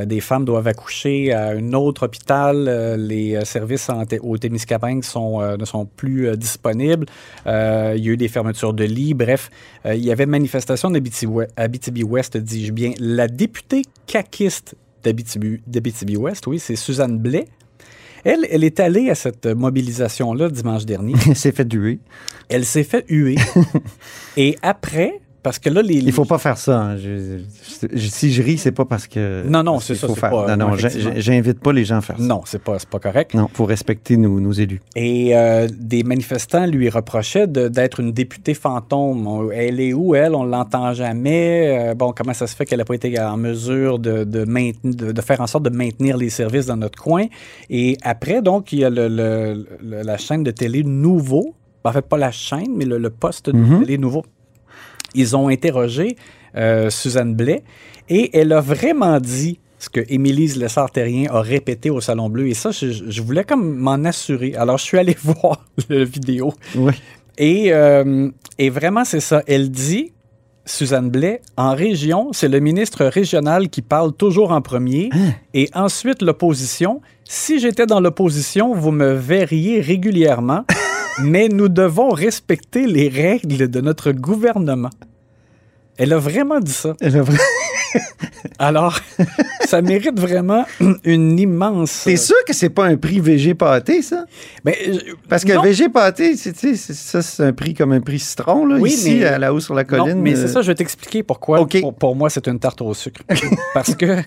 des 0.05 0.21
femmes 0.21 0.45
doivent 0.45 0.67
accoucher 0.69 1.33
à 1.33 1.49
un 1.51 1.73
autre 1.73 2.05
hôpital. 2.07 2.97
Les 2.99 3.45
services 3.45 3.89
en 3.89 4.03
au 4.23 4.39
Témiscamingue 4.39 5.03
sont, 5.05 5.41
ne 5.57 5.65
sont 5.65 5.87
plus 5.87 6.37
disponibles. 6.37 7.07
Il 7.47 7.51
y 7.51 8.09
a 8.09 8.13
eu 8.13 8.17
des 8.17 8.29
fermetures 8.29 8.73
de 8.75 8.85
lits. 8.85 9.15
Bref, 9.15 9.51
il 9.85 10.05
y 10.05 10.11
avait 10.13 10.27
manifestation 10.27 10.91
d'Abitibi-Ouest, 10.91 12.37
dis-je 12.37 12.73
bien. 12.73 12.93
La 13.01 13.29
députée 13.29 13.83
caquiste 14.07 14.75
d'Abitibi- 15.05 15.61
d'Abitibi-Ouest, 15.67 16.47
oui, 16.47 16.59
c'est 16.59 16.77
Suzanne 16.77 17.19
Blais. 17.19 17.47
Elle, 18.27 18.45
elle 18.51 18.65
est 18.65 18.81
allée 18.81 19.09
à 19.09 19.15
cette 19.15 19.47
mobilisation-là 19.47 20.49
dimanche 20.49 20.85
dernier. 20.85 21.15
C'est 21.37 21.55
fait 21.55 21.65
duer. 21.65 22.01
Elle 22.49 22.65
s'est 22.65 22.83
fait 22.83 23.05
huer. 23.09 23.37
Et 24.37 24.59
après, 24.63 25.21
parce 25.47 25.61
que 25.61 25.71
là, 25.71 25.81
les. 25.81 25.95
Il 25.95 26.11
faut 26.11 26.25
pas 26.25 26.39
faire 26.39 26.59
ça. 26.59 26.77
hein. 26.81 26.97
Je- 26.97 27.39
je- 27.95 28.09
si 28.09 28.33
je 28.33 28.43
ris, 28.43 28.59
c'est 28.59 28.73
pas 28.73 28.85
parce 28.85 29.07
que. 29.07 29.45
Non, 29.47 29.63
non, 29.63 29.79
c'est 29.79 29.95
ça, 29.95 30.09
faut 30.09 30.17
faire. 30.17 30.31
pas- 30.31 30.57
Non, 30.57 30.71
non, 30.71 30.77
j'invite 30.77 31.61
pas 31.61 31.73
les 31.73 31.85
gens 31.85 31.99
à 31.99 32.01
faire 32.01 32.19
ça. 32.19 32.25
Non, 32.25 32.41
c'est 32.45 32.61
pas, 32.61 32.79
pas 32.91 32.99
correct. 32.99 33.33
Non, 33.35 33.49
faut 33.53 33.65
respecter 33.65 34.17
nos, 34.17 34.41
nos 34.41 34.51
élus. 34.51 34.81
Et 34.97 35.37
euh, 35.37 35.69
des 35.79 36.03
manifestants 36.03 36.67
lui 36.67 36.89
reprochaient 36.91 37.47
d'être 37.47 38.01
une 38.01 38.11
députée 38.11 38.55
fantôme. 38.55 39.51
Elle 39.55 39.79
est 39.79 39.93
où, 39.93 40.17
elle? 40.17 40.35
On 40.35 40.43
l'entend 40.43 40.93
jamais. 40.95 41.91
Euh, 41.91 41.95
bon, 41.95 42.13
comment 42.17 42.35
ça 42.35 42.49
se 42.49 42.57
fait 42.57 42.65
qu'elle 42.67 42.81
n'a 42.81 42.85
pas 42.85 42.95
été 42.97 43.17
en 43.21 43.37
mesure 43.37 44.01
de, 44.01 44.25
de, 44.25 44.45
maintenir- 44.45 44.97
de, 44.97 45.13
de 45.13 45.21
faire 45.21 45.41
en 45.41 45.47
sorte 45.47 45.65
de 45.65 45.71
maintenir 45.71 46.17
les 46.17 46.31
services 46.31 46.67
dans 46.67 46.77
notre 46.77 47.01
coin? 47.01 47.27
Et 47.71 47.97
après, 48.03 48.43
donc, 48.43 48.73
il 48.73 48.81
y 48.81 48.85
a 48.85 48.91
le- 48.91 49.07
le- 49.07 49.65
le- 49.81 50.03
la 50.03 50.17
chaîne 50.19 50.43
de 50.43 50.51
télé 50.51 50.83
Nouveau. 50.83 51.55
En 51.85 51.93
fait, 51.93 52.03
pas 52.05 52.19
la 52.19 52.33
chaîne, 52.33 52.73
mais 52.77 52.85
le, 52.85 53.11
poste 53.11 53.49
de 53.49 53.57
Mhm. 53.57 53.79
télé 53.85 53.97
Nouveau. 53.97 54.25
Ils 55.15 55.37
ont 55.37 55.49
interrogé 55.49 56.17
euh, 56.57 56.91
Suzanne 56.91 57.35
Blais 57.35 57.63
et 58.09 58.37
elle 58.39 58.53
a 58.53 58.61
vraiment 58.61 59.21
dit 59.21 59.59
ce 59.79 59.89
que 59.91 60.01
Émilise 60.09 60.57
Lessard-Terrien 60.57 61.31
a 61.31 61.41
répété 61.41 61.91
au 61.91 62.01
Salon 62.01 62.29
Bleu. 62.29 62.49
Et 62.49 62.55
ça, 62.55 62.71
je, 62.71 62.91
je 62.91 63.23
voulais 63.23 63.45
comme 63.45 63.77
m'en 63.77 64.05
assurer. 64.05 64.55
Alors, 64.57 64.79
je 64.79 64.85
suis 64.85 64.99
allé 64.99 65.17
voir 65.23 65.65
la 65.89 66.05
vidéo. 66.05 66.53
Oui. 66.75 66.93
Et, 67.39 67.73
euh, 67.73 68.31
et 68.59 68.71
vraiment, 68.71 69.05
c'est 69.05 69.21
ça. 69.21 69.43
Elle 69.47 69.71
dit, 69.71 70.13
Suzanne 70.65 71.11
Blais, 71.11 71.41
en 71.57 71.75
région, 71.75 72.31
c'est 72.33 72.49
le 72.49 72.61
ministre 72.61 73.05
régional 73.05 73.69
qui 73.69 73.83
parle 73.83 74.13
toujours 74.13 74.51
en 74.51 74.63
premier. 74.63 75.11
Et 75.55 75.69
ensuite, 75.75 76.23
l'opposition. 76.23 77.01
Si 77.25 77.59
j'étais 77.61 77.87
dans 77.87 78.01
l'opposition, 78.01 78.75
vous 78.75 78.91
me 78.91 79.13
verriez 79.13 79.81
régulièrement. 79.81 80.65
mais 81.23 81.49
nous 81.49 81.69
devons 81.69 82.11
respecter 82.11 82.87
les 82.87 83.09
règles 83.09 83.69
de 83.69 83.81
notre 83.81 84.13
gouvernement. 84.13 84.91
Elle 85.99 86.13
a 86.13 86.19
vraiment 86.19 86.61
dit 86.61 86.73
ça. 86.73 86.95
Elle 87.01 87.17
a 87.17 87.23
vra- 87.23 87.39
Alors, 88.59 88.99
ça 89.67 89.81
mérite 89.81 90.21
vraiment 90.21 90.67
une 91.05 91.39
immense. 91.39 92.03
T'es 92.05 92.17
sûr 92.17 92.37
que 92.47 92.53
c'est 92.53 92.69
pas 92.69 92.85
un 92.85 92.97
prix 92.99 93.19
VG 93.21 93.55
pâté, 93.55 94.03
ça? 94.03 94.27
Ben, 94.63 94.75
euh, 94.89 94.99
Parce 95.29 95.45
que 95.45 95.55
non. 95.55 95.63
VG 95.63 95.89
pâté, 95.89 96.37
ça, 96.37 97.23
c'est 97.23 97.43
un 97.43 97.53
prix 97.55 97.73
comme 97.73 97.93
un 97.93 98.01
prix 98.03 98.19
citron, 98.19 98.67
là, 98.67 98.77
Oui, 98.79 98.91
ici, 98.91 99.17
mais- 99.21 99.25
à 99.25 99.39
la 99.39 99.55
haut 99.55 99.61
sur 99.61 99.73
la 99.75 99.85
Non, 99.85 99.89
colline. 100.05 100.21
mais 100.21 100.35
euh, 100.37 100.43
c'est 100.43 100.49
ça, 100.49 100.61
je 100.61 100.67
vais 100.67 100.75
t'expliquer 100.75 101.23
pourquoi. 101.23 101.61
OK. 101.63 101.81
Pour, 101.81 101.95
pour 101.95 102.15
moi, 102.15 102.29
c'est 102.29 102.47
une 102.47 102.59
tarte 102.59 102.83
au 102.83 102.93
sucre. 102.93 103.23
Parce 103.75 103.95
que. 103.95 104.19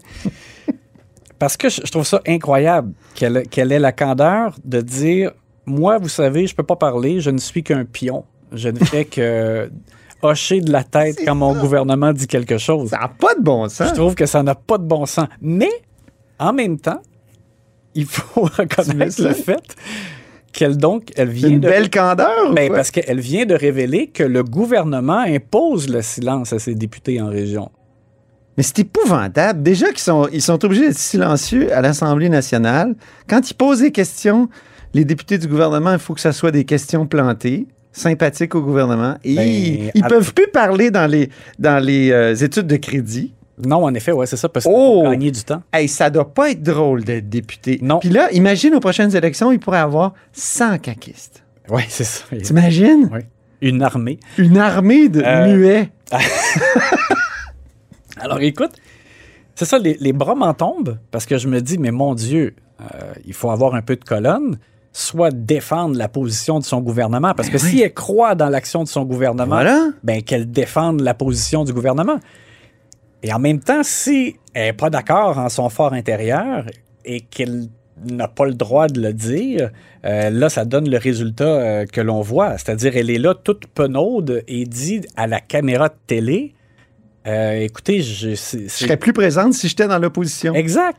Parce 1.38 1.55
que 1.55 1.69
je 1.69 1.81
trouve 1.91 2.05
ça 2.05 2.19
incroyable 2.27 2.91
qu'elle 3.15 3.43
qu'elle 3.48 3.72
ait 3.72 3.79
la 3.79 3.91
candeur 3.93 4.55
de 4.65 4.81
dire 4.81 5.31
Moi, 5.70 6.00
vous 6.00 6.10
savez, 6.10 6.48
je 6.48 6.56
peux 6.56 6.64
pas 6.64 6.76
parler, 6.76 7.22
je 7.22 7.30
ne 7.30 7.38
suis 7.38 7.64
qu'un 7.64 7.86
pion. 7.86 8.26
Je 8.52 8.70
ne 8.70 8.80
fais 8.80 9.06
que 9.06 9.70
hocher 10.22 10.62
de 10.62 10.72
la 10.72 10.84
tête 10.84 11.20
quand 11.24 11.36
mon 11.36 11.54
gouvernement 11.54 12.12
dit 12.12 12.28
quelque 12.28 12.58
chose. 12.58 12.90
Ça 12.90 13.00
n'a 13.00 13.08
pas 13.08 13.36
de 13.36 13.42
bon 13.42 13.70
sens. 13.70 13.90
Je 13.90 13.94
trouve 13.94 14.16
que 14.16 14.26
ça 14.26 14.42
n'a 14.42 14.56
pas 14.56 14.78
de 14.78 14.84
bon 14.84 15.06
sens. 15.06 15.28
Mais, 15.42 15.70
en 16.40 16.54
même 16.54 16.80
temps, 16.80 17.02
il 17.94 18.06
faut 18.06 18.42
reconnaître 18.58 19.22
le 19.22 19.34
fait 19.34 19.76
qu'elle, 20.52 20.78
donc, 20.78 21.12
elle 21.16 21.30
vient 21.30 21.50
une 21.50 21.60
de... 21.60 21.70
belle 21.70 21.90
candeur, 21.92 22.50
ou 22.50 22.54
Ben, 22.54 22.72
parce 22.72 22.90
qu'elle 22.90 23.20
vient 23.20 23.46
de 23.46 23.54
révéler 23.54 24.08
que 24.08 24.24
le 24.24 24.44
gouvernement 24.44 25.20
impose 25.20 25.88
le 25.88 26.02
silence 26.02 26.52
à 26.52 26.60
ses 26.60 26.74
députés 26.74 27.22
en 27.22 27.28
région. 27.28 27.70
Mais 28.58 28.64
c'est 28.64 28.80
épouvantable. 28.80 29.62
Déjà 29.62 29.88
qu'ils 29.90 30.00
sont, 30.00 30.28
ils 30.34 30.42
sont 30.42 30.66
obligés 30.66 30.88
d'être 30.88 30.98
silencieux 30.98 31.72
à 31.74 31.82
l'Assemblée 31.82 32.28
nationale. 32.28 32.96
Quand 33.28 33.50
ils 33.50 33.54
posent 33.54 33.82
des 33.82 33.92
questions, 33.92 34.50
les 34.93 35.05
députés 35.05 35.38
du 35.38 35.48
gouvernement, 35.48 35.93
il 35.93 36.00
faut 36.00 36.13
que 36.13 36.22
ça 36.22 36.31
soit 36.31 36.51
des 36.51 36.65
questions 36.65 37.05
plantées, 37.08 37.67
sympathiques 37.91 38.55
au 38.55 38.62
gouvernement. 38.62 39.15
Et 39.24 39.36
Ben, 39.36 39.48
ils, 39.48 39.91
ils 39.96 40.03
peuvent 40.03 40.34
plus 40.34 40.48
parler 40.51 40.91
dans 40.91 41.05
les, 41.10 41.29
dans 41.58 41.84
les 41.84 42.12
euh, 42.12 42.36
études 42.36 42.67
de 42.67 42.75
crédit. 42.77 43.34
Non, 43.65 43.84
en 43.84 43.93
effet, 43.93 44.12
ouais, 44.13 44.25
c'est 44.25 44.38
ça, 44.38 44.48
parce 44.48 44.65
qu'il 44.65 44.74
Oh! 44.75 45.03
gagner 45.03 45.31
du 45.31 45.43
temps. 45.43 45.62
Hey, 45.74 45.88
ça 45.89 46.10
doit 46.10 46.34
pas 46.34 46.51
être 46.51 46.63
drôle 46.63 47.03
d'être 47.03 47.27
député. 47.27 47.77
Non. 47.81 48.00
Puis 48.00 48.10
là, 48.10 48.31
imagine 48.31 48.74
aux 48.75 48.79
prochaines 48.79 49.13
élections, 49.15 49.51
il 49.51 49.60
pourrait 49.60 49.79
avoir 49.79 50.13
100 50.31 50.77
caquistes. 50.79 51.43
Oui, 51.69 51.84
c'est 51.89 52.05
ça. 52.05 52.24
T'imagines? 52.43 53.10
Ouais. 53.12 53.27
Une 53.62 53.81
armée. 53.84 54.17
Une 54.38 54.58
armée 54.58 55.10
de 55.10 55.22
Euh, 55.22 55.53
muets. 55.58 55.89
Alors 58.17 58.39
écoute, 58.41 58.72
c'est 59.55 59.65
ça, 59.65 59.77
les, 59.77 59.98
les 60.00 60.13
bras 60.13 60.36
m'en 60.36 60.53
tombent 60.53 60.98
parce 61.12 61.25
que 61.25 61.38
je 61.38 61.48
me 61.48 61.62
dis, 61.62 61.77
mais 61.77 61.91
mon 61.91 62.15
Dieu, 62.15 62.55
euh, 62.81 62.86
il 63.25 63.34
faut 63.34 63.50
avoir 63.51 63.75
un 63.75 63.81
peu 63.81 63.96
de 63.96 64.03
colonne, 64.03 64.58
soit 65.00 65.32
défendre 65.32 65.98
la 65.98 66.08
position 66.08 66.60
de 66.60 66.63
son 66.65 66.82
gouvernement. 66.82 67.34
Parce 67.34 67.50
que 67.50 67.58
Ben 67.58 67.63
oui. 67.63 67.70
si 67.72 67.82
elle 67.82 67.94
croit 67.94 68.36
dans 68.36 68.50
l'action 68.50 68.84
de 68.84 68.88
son 68.88 69.06
gouvernement, 69.06 69.56
Voilà. 69.56 69.89
ben 70.03 70.22
qu'elle 70.22 70.50
défende 70.51 71.01
la 71.01 71.13
position 71.13 71.63
du 71.63 71.74
gouvernement. 71.74 72.20
Et 73.24 73.34
en 73.34 73.39
même 73.39 73.60
temps, 73.60 73.82
si 73.84 74.36
elle 74.53 74.68
n'est 74.68 74.74
pas 74.74 74.89
d'accord 74.89 75.38
en 75.38 75.50
son 75.50 75.70
fort 75.70 75.94
intérieur 75.94 76.65
et 77.06 77.22
qu'elle 77.22 77.68
n'a 78.10 78.27
pas 78.29 78.46
le 78.46 78.53
droit 78.53 78.88
de 78.88 79.01
le 79.01 79.12
dire, 79.12 79.72
euh, 80.06 80.29
là, 80.29 80.48
ça 80.50 80.63
donne 80.63 80.89
le 80.89 80.98
résultat 80.98 81.44
euh, 81.44 81.86
que 81.86 82.00
l'on 82.00 82.22
voit. 82.22 82.58
C'est-à-dire, 82.58 82.96
elle 82.96 83.10
est 83.10 83.18
là 83.18 83.34
toute 83.36 83.68
penaude 83.68 84.44
et 84.48 84.63
dit 84.65 85.01
à 85.18 85.27
la 85.27 85.41
caméra 85.41 85.89
de 85.89 85.96
télé, 86.08 86.53
euh, 87.27 87.60
écoutez, 87.60 88.01
je, 88.01 88.29
Je 88.29 88.36
serais 88.70 88.96
plus 88.96 89.12
présente 89.12 89.53
si 89.53 89.68
j'étais 89.68 89.88
dans 89.88 90.00
l'opposition. 90.00 90.53
Exact. 90.56 90.98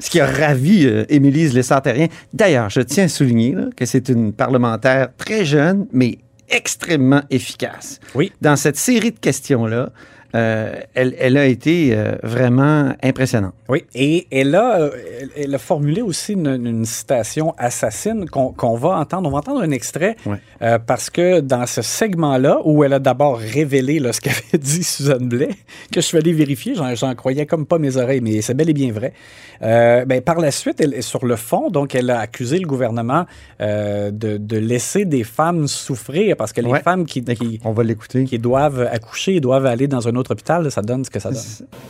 Ce 0.00 0.10
qui 0.10 0.18
a 0.18 0.26
ravi 0.26 0.86
euh, 0.86 1.04
Émilise 1.08 1.54
Lessard-Terrien. 1.54 2.08
D'ailleurs, 2.32 2.70
je 2.70 2.80
tiens 2.80 3.04
à 3.04 3.08
souligner 3.08 3.52
là, 3.52 3.66
que 3.76 3.84
c'est 3.84 4.08
une 4.08 4.32
parlementaire 4.32 5.08
très 5.16 5.44
jeune, 5.44 5.86
mais 5.92 6.18
extrêmement 6.48 7.22
efficace. 7.30 8.00
Oui. 8.14 8.32
Dans 8.40 8.56
cette 8.56 8.76
série 8.76 9.12
de 9.12 9.18
questions-là, 9.18 9.90
euh, 10.34 10.74
elle, 10.94 11.14
elle 11.18 11.36
a 11.36 11.46
été 11.46 11.90
euh, 11.92 12.12
vraiment 12.22 12.92
impressionnante. 13.02 13.54
Oui, 13.68 13.84
et 13.94 14.26
elle 14.30 14.54
a, 14.54 14.80
euh, 14.80 14.90
elle- 15.36 15.54
a 15.54 15.58
formulé 15.58 16.02
aussi 16.02 16.34
une, 16.34 16.46
une 16.66 16.84
citation 16.84 17.54
assassine 17.58 18.26
qu'on 18.30 18.74
va 18.76 18.90
entendre. 18.98 19.28
On 19.28 19.32
va 19.32 19.38
entendre 19.38 19.62
un 19.62 19.70
extrait 19.70 20.16
euh, 20.62 20.78
parce 20.78 21.10
que 21.10 21.40
dans 21.40 21.66
ce 21.66 21.82
segment-là, 21.82 22.58
où 22.64 22.84
elle 22.84 22.92
a 22.92 22.98
d'abord 22.98 23.38
révélé 23.38 23.98
là, 23.98 24.12
ce 24.12 24.20
qu'avait 24.20 24.36
dit 24.58 24.84
Suzanne 24.84 25.28
Blais, 25.28 25.48
que 25.92 26.00
je 26.00 26.06
suis 26.06 26.18
allé 26.18 26.32
vérifier, 26.32 26.74
j'en 26.94 27.14
croyais 27.14 27.46
comme 27.46 27.66
pas 27.66 27.78
mes 27.78 27.96
oreilles, 27.96 28.20
mais 28.20 28.40
c'est 28.42 28.54
bel 28.54 28.70
et 28.70 28.74
bien 28.74 28.92
vrai. 28.92 29.12
Ben, 29.60 30.22
par 30.24 30.40
la 30.40 30.50
suite, 30.50 30.80
elle 30.80 30.94
est 30.94 31.02
sur 31.02 31.26
le 31.26 31.36
fond, 31.36 31.68
donc 31.70 31.94
elle 31.94 32.08
a 32.10 32.20
accusé 32.20 32.58
le 32.58 32.66
gouvernement 32.66 33.26
de, 33.60 34.10
de 34.10 34.56
laisser 34.56 35.04
des 35.04 35.24
femmes 35.24 35.66
souffrir 35.68 36.36
parce 36.36 36.52
que 36.52 36.60
les 36.60 36.78
femmes 36.80 37.04
qui, 37.04 37.22
qui, 37.22 37.60
On 37.64 37.72
va 37.72 37.82
qui 38.26 38.38
doivent 38.38 38.88
accoucher 38.90 39.40
doivent 39.40 39.66
aller 39.66 39.86
dans 39.86 40.08
un 40.08 40.16
autre 40.16 40.19
hôpital, 40.28 40.70
ça 40.70 40.82
donne 40.82 41.04
ce 41.04 41.10
que 41.10 41.18
ça 41.18 41.30
donne. 41.30 41.42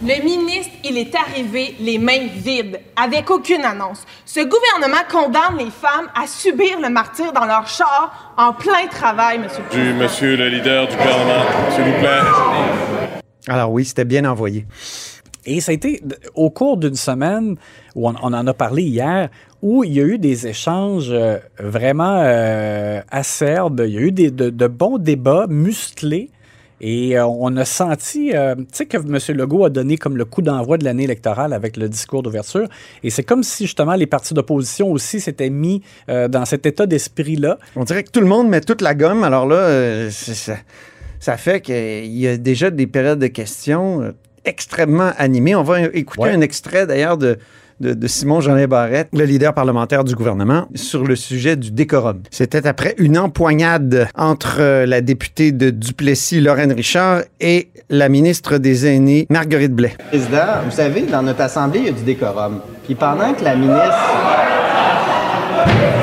Le 0.03 0.23
ministre, 0.25 0.73
il 0.85 0.97
est 0.99 1.15
arrivé 1.15 1.75
les 1.81 1.99
mains 1.99 2.29
vides, 2.35 2.81
avec 2.97 3.31
aucune 3.31 3.65
annonce. 3.65 4.05
Ce 4.25 4.41
gouvernement 4.41 5.03
condamne 5.11 5.59
les 5.59 5.71
femmes 5.71 6.09
à 6.15 6.27
subir 6.27 6.81
le 6.81 6.89
martyr 6.91 7.33
dans 7.33 7.47
leur 7.47 7.67
char 7.67 8.33
en 8.37 8.53
plein 8.53 8.87
travail, 8.91 9.39
monsieur. 9.39 9.63
le 9.63 9.69
Du 9.71 9.77
Président. 9.77 9.99
monsieur 9.99 10.37
le 10.37 10.49
leader 10.49 10.89
du 10.89 10.97
gouvernement, 10.97 11.45
s'il 11.75 11.85
vous 11.85 11.99
plaît. 11.99 12.21
Alors 13.49 13.73
oui, 13.73 13.85
c'était 13.85 14.05
bien 14.05 14.25
envoyé. 14.25 14.67
Et 15.47 15.61
ça 15.61 15.73
a 15.73 15.75
été 15.75 16.03
au 16.35 16.51
cours 16.51 16.77
d'une 16.77 16.95
semaine 16.97 17.57
où 17.95 18.09
on, 18.09 18.15
on 18.23 18.33
en 18.35 18.47
a 18.47 18.55
parlé 18.55 18.83
hier, 18.83 19.31
où 19.63 19.85
il 19.85 19.93
y 19.95 20.01
a 20.01 20.05
eu 20.05 20.19
des 20.19 20.47
échanges 20.47 21.09
euh, 21.11 21.39
vraiment 21.59 22.19
euh, 22.23 23.01
acerbes, 23.11 23.83
il 23.87 23.95
y 23.95 23.99
a 23.99 24.01
eu 24.01 24.13
des, 24.13 24.31
de, 24.31 24.51
de 24.51 24.67
bons 24.67 24.99
débats 24.99 25.47
musclés. 25.49 26.31
Et 26.81 27.19
euh, 27.19 27.27
on 27.27 27.57
a 27.57 27.65
senti, 27.65 28.33
euh, 28.35 28.55
tu 28.55 28.65
sais, 28.73 28.87
que 28.87 28.97
M. 28.97 29.19
Legault 29.37 29.65
a 29.65 29.71
donné 29.71 29.99
comme 29.99 30.17
le 30.17 30.25
coup 30.25 30.41
d'envoi 30.43 30.79
de 30.79 30.85
l'année 30.85 31.05
électorale 31.05 31.53
avec 31.53 31.77
le 31.77 31.89
discours 31.89 32.23
d'ouverture. 32.23 32.67
Et 33.03 33.11
c'est 33.11 33.23
comme 33.23 33.43
si 33.43 33.65
justement 33.67 33.95
les 33.95 34.07
partis 34.07 34.33
d'opposition 34.33 34.91
aussi 34.91 35.21
s'étaient 35.21 35.51
mis 35.51 35.83
euh, 36.09 36.29
dans 36.29 36.45
cet 36.45 36.65
état 36.67 36.87
d'esprit-là. 36.87 37.59
On 37.77 37.85
dirait 37.85 38.03
que 38.03 38.11
tout 38.11 38.21
le 38.21 38.27
monde 38.27 38.49
met 38.49 38.61
toute 38.63 38.81
la 38.81 38.95
gomme. 38.95 39.25
Alors 39.25 39.47
là, 39.47 40.11
ça, 40.11 40.55
ça 41.19 41.37
fait 41.37 41.61
qu'il 41.61 42.07
y 42.17 42.27
a 42.27 42.37
déjà 42.39 42.71
des 42.71 42.87
périodes 42.87 43.19
de 43.19 43.27
questions 43.27 44.15
extrêmement 44.47 45.13
animées. 45.19 45.55
On 45.55 45.63
va 45.63 45.83
écouter 45.83 46.23
Ouais. 46.23 46.31
un 46.31 46.41
extrait 46.41 46.87
d'ailleurs 46.87 47.19
de, 47.19 47.37
de, 47.81 47.95
de 47.95 48.07
Simon 48.07 48.41
Jeanin 48.41 48.67
Barrette, 48.67 49.09
le 49.13 49.25
leader 49.25 49.55
parlementaire 49.55 50.05
du 50.05 50.15
gouvernement, 50.15 50.67
sur 50.75 51.05
le 51.05 51.17
sujet 51.17 51.57
du 51.57 51.71
décorum. 51.71 52.23
C'était 52.31 52.67
après 52.67 52.95
une 52.99 53.19
empoignade 53.19 54.09
entre 54.17 54.59
euh, 54.61 54.87
la 54.87 55.01
députée 55.01 55.53
de 55.53 55.71
Duplessis, 55.71 56.41
Lorraine 56.41 56.73
Richard, 56.73 57.23
et 57.41 57.69
la 57.89 58.09
ministre 58.09 58.59
des 58.59 58.87
Aînés, 58.87 59.27
Marguerite 59.31 59.75
Blais. 59.75 59.95
Président, 60.09 60.63
vous 60.65 60.71
savez, 60.71 61.03
dans 61.03 61.23
notre 61.23 61.41
assemblée, 61.41 61.81
il 61.81 61.87
y 61.87 61.89
a 61.89 61.93
du 61.93 62.03
décorum. 62.03 62.61
Puis 62.85 62.95
pendant 62.95 63.33
que 63.33 63.45
la 63.45 63.57
ministre 63.57 63.99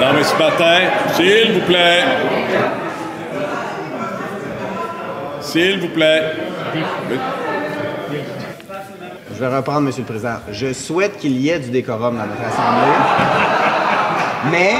Non, 0.01 0.13
mais 0.15 0.23
ce 0.23 0.37
matin, 0.37 0.79
s'il 1.13 1.53
vous 1.53 1.65
plaît. 1.65 2.03
S'il 5.41 5.79
vous 5.79 5.89
plaît. 5.89 6.21
Je 9.37 9.45
vais 9.45 9.55
reprendre, 9.55 9.81
Monsieur 9.81 10.01
le 10.01 10.07
Président. 10.07 10.37
Je 10.51 10.73
souhaite 10.73 11.17
qu'il 11.17 11.39
y 11.39 11.49
ait 11.49 11.59
du 11.59 11.69
décorum 11.69 12.17
dans 12.17 12.25
notre 12.25 12.41
Assemblée. 12.41 12.91
Mais 14.49 14.73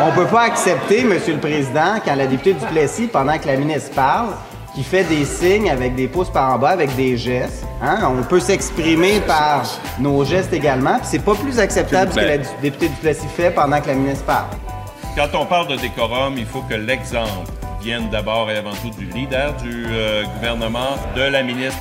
on 0.00 0.06
ne 0.06 0.12
peut 0.16 0.26
pas 0.26 0.40
accepter, 0.42 1.04
Monsieur 1.04 1.34
le 1.34 1.38
Président, 1.38 2.00
quand 2.04 2.16
la 2.16 2.26
députée 2.26 2.54
du 2.54 2.66
Plessis, 2.66 3.06
pendant 3.06 3.38
que 3.38 3.46
la 3.46 3.54
ministre 3.54 3.92
parle, 3.94 4.30
qui 4.74 4.82
fait 4.82 5.04
des 5.04 5.24
signes 5.24 5.70
avec 5.70 5.94
des 5.94 6.08
pouces 6.08 6.28
par 6.28 6.54
en 6.54 6.58
bas, 6.58 6.70
avec 6.70 6.92
des 6.96 7.16
gestes. 7.16 7.64
Hein? 7.80 7.98
On 8.18 8.24
peut 8.24 8.40
s'exprimer 8.40 9.20
par 9.20 9.62
nos 10.00 10.24
gestes 10.24 10.52
également. 10.52 10.96
Puis 10.98 11.06
c'est 11.12 11.24
pas 11.24 11.36
plus 11.36 11.60
acceptable 11.60 12.10
ce 12.10 12.16
que 12.16 12.24
la 12.24 12.38
députée 12.60 12.88
du 12.88 12.96
Plessis 12.96 13.28
fait 13.28 13.52
pendant 13.52 13.80
que 13.80 13.86
la 13.86 13.94
ministre 13.94 14.24
parle. 14.24 14.48
Quand 15.14 15.38
on 15.38 15.46
parle 15.46 15.68
de 15.68 15.76
décorum, 15.76 16.34
il 16.36 16.46
faut 16.46 16.62
que 16.62 16.74
l'exemple 16.74 17.48
vienne 17.80 18.10
d'abord 18.10 18.50
et 18.50 18.56
avant 18.56 18.72
tout 18.72 18.90
du 18.98 19.04
leader 19.04 19.54
du 19.62 19.86
euh, 19.88 20.24
gouvernement, 20.34 20.96
de 21.14 21.22
la 21.22 21.44
ministre. 21.44 21.78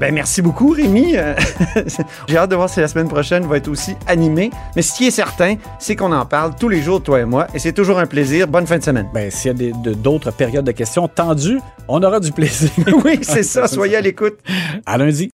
Ben, 0.00 0.12
merci 0.12 0.42
beaucoup, 0.42 0.70
Rémi. 0.70 1.16
Euh, 1.16 1.34
J'ai 2.28 2.36
hâte 2.36 2.50
de 2.50 2.56
voir 2.56 2.68
si 2.68 2.80
la 2.80 2.88
semaine 2.88 3.08
prochaine 3.08 3.46
va 3.46 3.56
être 3.56 3.68
aussi 3.68 3.94
animée. 4.06 4.50
Mais 4.76 4.82
ce 4.82 4.92
qui 4.94 5.06
est 5.06 5.10
certain, 5.10 5.56
c'est 5.78 5.96
qu'on 5.96 6.12
en 6.12 6.26
parle 6.26 6.54
tous 6.58 6.68
les 6.68 6.82
jours, 6.82 7.02
toi 7.02 7.20
et 7.20 7.24
moi, 7.24 7.46
et 7.54 7.58
c'est 7.58 7.72
toujours 7.72 7.98
un 7.98 8.06
plaisir. 8.06 8.48
Bonne 8.48 8.66
fin 8.66 8.78
de 8.78 8.82
semaine. 8.82 9.08
Ben, 9.14 9.30
s'il 9.30 9.62
y 9.62 9.70
a 9.70 9.72
d'autres 9.94 10.30
périodes 10.32 10.64
de 10.64 10.72
questions 10.72 11.08
tendues, 11.08 11.60
on 11.88 12.02
aura 12.02 12.20
du 12.20 12.32
plaisir. 12.32 12.70
oui, 13.04 13.20
c'est 13.22 13.42
ça. 13.42 13.66
Soyez 13.68 13.96
à 13.96 14.00
l'écoute. 14.00 14.38
À 14.86 14.98
lundi. 14.98 15.32